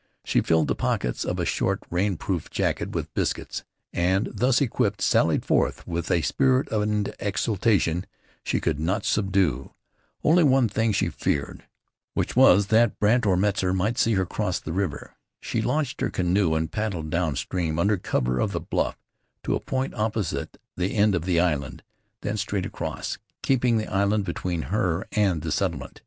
She 0.25 0.41
filled 0.41 0.67
the 0.67 0.73
pockets 0.73 1.23
of 1.23 1.37
a 1.39 1.45
short, 1.45 1.83
rain 1.91 2.17
proof 2.17 2.49
jacket 2.49 2.89
with 2.89 3.13
biscuits, 3.13 3.63
and, 3.93 4.29
thus 4.33 4.59
equipped, 4.59 4.99
sallied 4.99 5.45
forth 5.45 5.85
with 5.87 6.09
a 6.09 6.23
spirit 6.23 6.71
and 6.71 7.13
exultation 7.19 8.07
she 8.43 8.59
could 8.59 8.79
not 8.79 9.05
subdue. 9.05 9.75
Only 10.23 10.43
one 10.43 10.67
thing 10.67 10.91
she 10.91 11.09
feared, 11.09 11.65
which 12.15 12.35
was 12.35 12.65
that 12.73 12.97
Brandt 12.99 13.27
or 13.27 13.37
Metzar 13.37 13.73
might 13.73 13.99
see 13.99 14.13
her 14.15 14.25
cross 14.25 14.59
the 14.59 14.73
river. 14.73 15.13
She 15.39 15.61
launched 15.61 16.01
her 16.01 16.09
canoe 16.09 16.55
and 16.55 16.71
paddled 16.71 17.11
down 17.11 17.35
stream, 17.35 17.77
under 17.77 17.97
cover 17.97 18.39
of 18.39 18.53
the 18.53 18.59
bluff, 18.59 18.97
to 19.43 19.53
a 19.53 19.59
point 19.59 19.93
opposite 19.93 20.59
the 20.75 20.95
end 20.95 21.13
of 21.13 21.25
the 21.25 21.39
island, 21.39 21.83
then 22.21 22.37
straight 22.37 22.65
across, 22.65 23.19
keeping 23.43 23.77
the 23.77 23.85
island 23.85 24.25
between 24.25 24.63
her 24.73 25.05
and 25.11 25.43
the 25.43 25.51
settlement. 25.51 25.99